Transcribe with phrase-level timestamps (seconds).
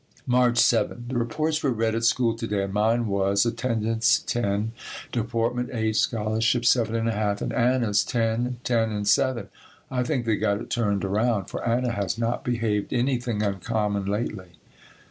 [0.25, 1.05] March 7.
[1.09, 4.71] The reports were read at school to day and mine was, Attendance 10,
[5.11, 9.49] Deportment 8, Scholarship 7 1/2, and Anna's 10, 10 and 7.
[9.91, 14.53] I think they got it turned around, for Anna has not behaved anything uncommon lately.